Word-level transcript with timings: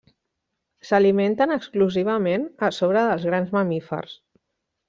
S'alimenten 0.91 1.53
exclusivament 1.57 2.49
a 2.69 2.73
sobre 2.81 3.07
dels 3.11 3.31
grans 3.33 3.57
mamífers. 3.59 4.21